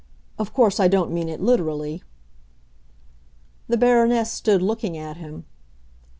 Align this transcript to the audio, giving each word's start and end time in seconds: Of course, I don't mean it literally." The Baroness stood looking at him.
Of 0.39 0.51
course, 0.51 0.79
I 0.79 0.87
don't 0.87 1.11
mean 1.11 1.29
it 1.29 1.39
literally." 1.39 2.01
The 3.67 3.77
Baroness 3.77 4.31
stood 4.31 4.63
looking 4.63 4.97
at 4.97 5.17
him. 5.17 5.45